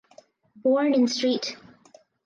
Born 0.55 0.95
in 0.95 1.07
St. 1.07 1.55